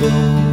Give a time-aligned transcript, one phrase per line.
[0.00, 0.43] 风。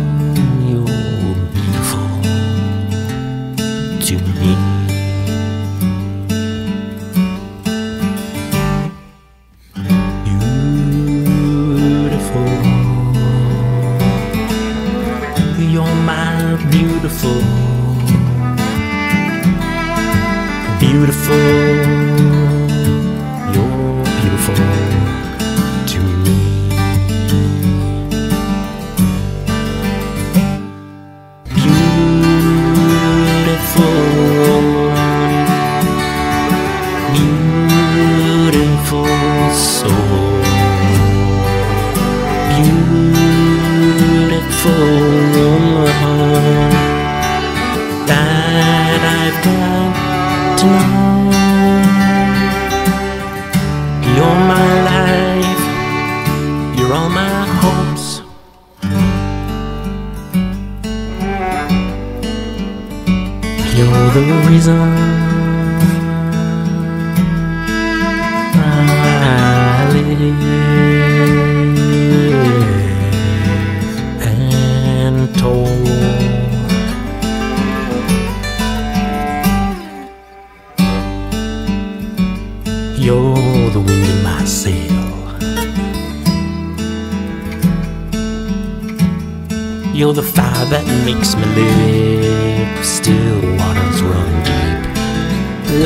[90.11, 92.83] You're the fire that makes me live.
[92.83, 94.83] Still waters run deep,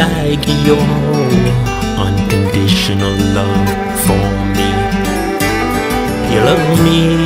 [0.02, 0.82] like your
[1.94, 3.70] unconditional love
[4.02, 4.26] for
[4.58, 4.66] me.
[6.34, 7.22] You love me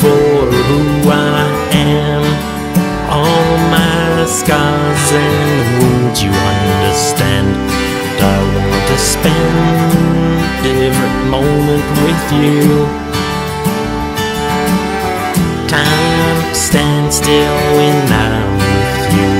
[0.00, 1.44] for who I
[1.84, 2.24] am,
[3.12, 6.24] all my scars and wounds.
[6.24, 7.60] You understand
[8.00, 12.88] that I want to spend every moment with you.
[15.68, 16.27] Time
[16.58, 19.32] stand still when I'm with you.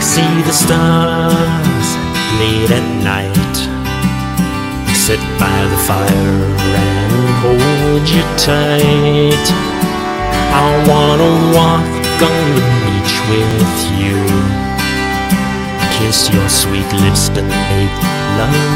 [0.00, 1.88] See the stars
[2.38, 3.56] late at night.
[4.94, 6.38] Sit by the fire
[6.82, 9.46] and hold you tight.
[10.62, 11.90] I wanna walk
[12.30, 14.18] on the beach with you.
[15.98, 17.96] Kiss your sweet lips and make
[18.38, 18.75] love.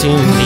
[0.00, 0.37] 19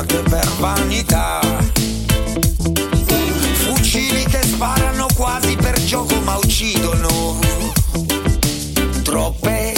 [0.00, 1.40] usate per vanità.
[3.52, 7.38] Fucili che sparano quasi per gioco ma uccidono.
[9.02, 9.72] Troppe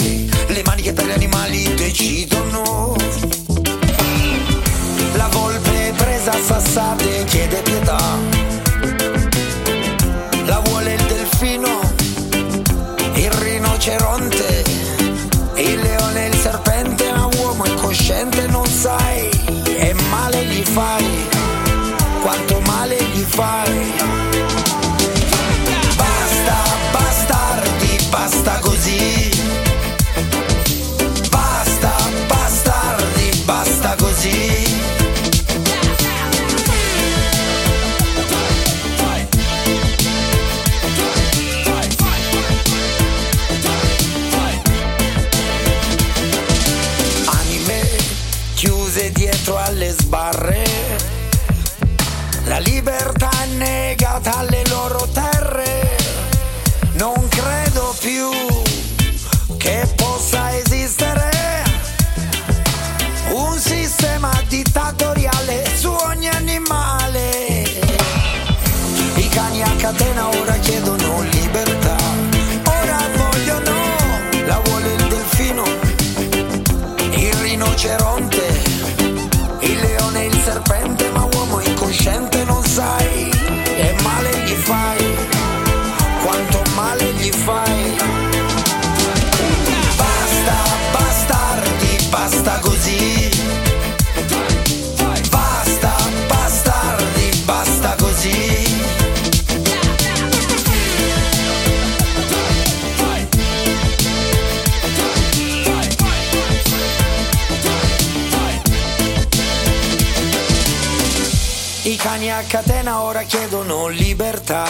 [0.47, 2.95] le maniche per gli animali decidono.
[5.13, 8.32] La volpe presa a sassate chiede pietà.
[111.85, 114.65] I cani a catena ora chiedono libertà,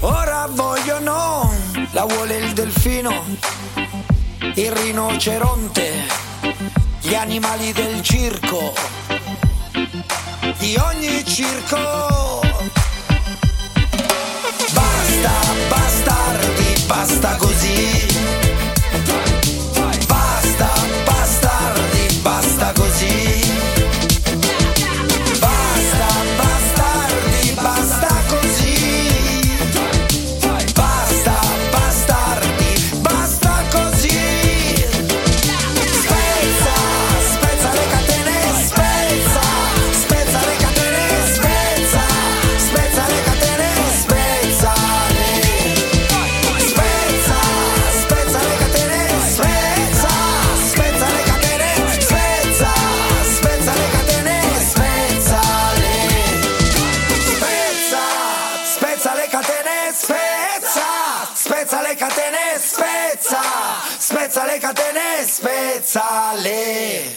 [0.00, 1.50] ora vogliono,
[1.92, 3.24] la vuole il delfino,
[4.56, 6.04] il rinoceronte,
[7.00, 8.74] gli animali del circo,
[10.58, 12.42] di ogni circo.
[14.70, 15.32] Basta,
[15.70, 18.49] bastardi, basta così.
[66.50, 67.16] Spezzale.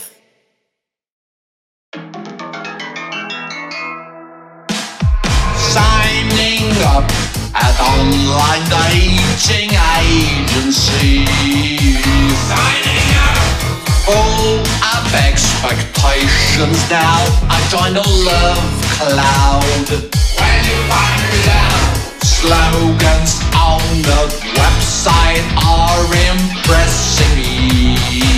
[5.73, 7.09] signing up
[7.55, 9.73] at online dating
[10.05, 11.25] agency.
[12.45, 13.39] Signing up.
[14.05, 14.61] Full
[14.93, 17.25] of expectations now.
[17.49, 18.63] I joined a love
[18.99, 19.89] cloud.
[20.37, 22.03] When you find love.
[22.21, 24.21] Slogans on the
[24.59, 28.32] website are impressing me.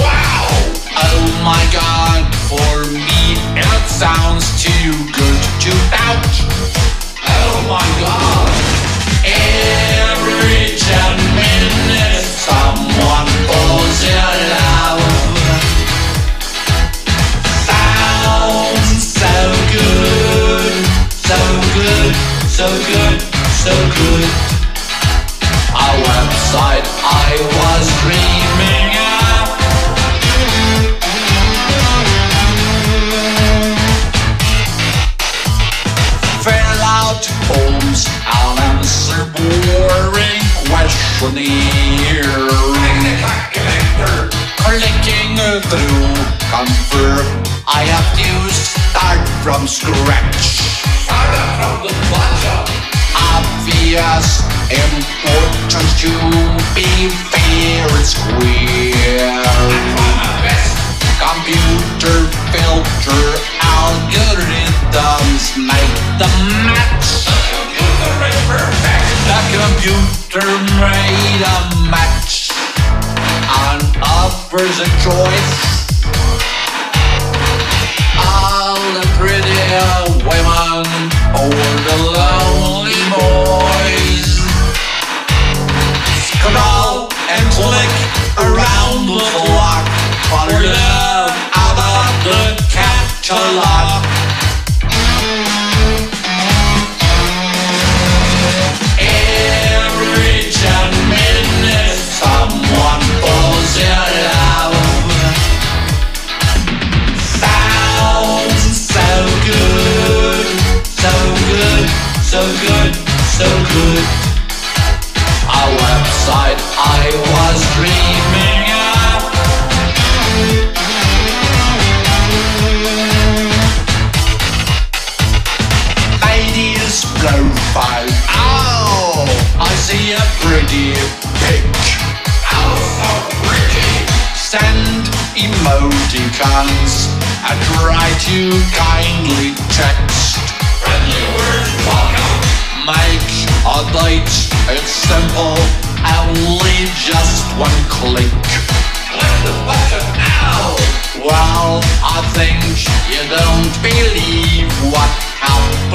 [0.00, 0.48] Wow.
[0.96, 6.34] Oh my god, for me it sounds too good to doubt.
[7.26, 8.50] Oh my god.
[9.24, 15.02] Every ten minutes someone falls in love.
[17.64, 19.36] Sounds so
[19.72, 20.74] good,
[21.10, 21.38] so
[21.78, 22.12] good,
[22.48, 23.18] so good,
[23.62, 24.28] so good.
[25.72, 26.86] A website
[41.22, 42.48] questionnaire.
[44.58, 45.36] Clicking
[45.68, 46.14] through,
[46.50, 47.26] confirm
[47.66, 50.58] I have to start from scratch.
[51.04, 52.66] Started from the bottom.
[53.14, 56.10] Obvious importance to
[56.74, 58.81] be fair and square.
[69.82, 70.46] Computer
[70.78, 75.71] made a match and offers a choice.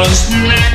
[0.08, 0.67] Happens next?